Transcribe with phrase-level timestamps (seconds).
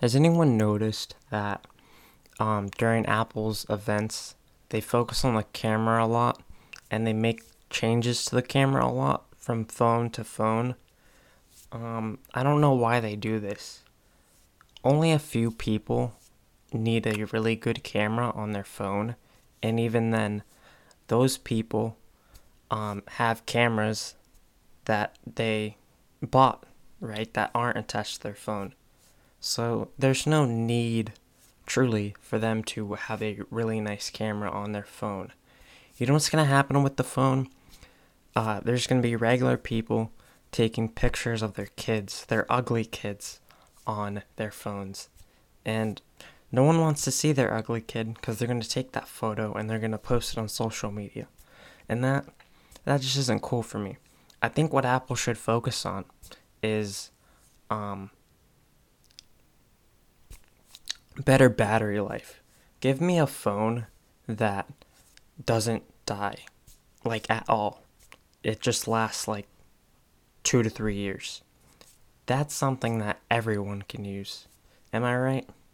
[0.00, 1.66] Has anyone noticed that
[2.38, 4.36] um, during Apple's events,
[4.68, 6.40] they focus on the camera a lot
[6.88, 10.76] and they make changes to the camera a lot from phone to phone?
[11.72, 13.82] Um, I don't know why they do this.
[14.84, 16.14] Only a few people
[16.72, 19.16] need a really good camera on their phone,
[19.62, 20.44] and even then,
[21.08, 21.96] those people
[22.70, 24.14] um, have cameras
[24.84, 25.76] that they
[26.22, 26.64] bought,
[27.00, 28.74] right, that aren't attached to their phone.
[29.40, 31.12] So there's no need,
[31.66, 35.32] truly, for them to have a really nice camera on their phone.
[35.96, 37.48] You know what's going to happen with the phone?
[38.36, 40.12] Uh, there's going to be regular people
[40.52, 43.40] taking pictures of their kids, their ugly kids,
[43.86, 45.08] on their phones.
[45.64, 46.00] And
[46.52, 49.52] no one wants to see their ugly kid because they're going to take that photo
[49.54, 51.26] and they're going to post it on social media.
[51.88, 52.26] And that
[52.84, 53.96] that just isn't cool for me.
[54.40, 56.04] I think what Apple should focus on
[56.62, 57.10] is
[57.70, 58.10] um,
[61.18, 62.40] better battery life.
[62.80, 63.86] Give me a phone
[64.26, 64.68] that
[65.44, 66.38] doesn't die
[67.04, 67.82] like at all.
[68.42, 69.46] It just lasts like
[70.44, 71.42] 2 to 3 years.
[72.26, 74.46] That's something that everyone can use.
[74.92, 75.48] Am I right?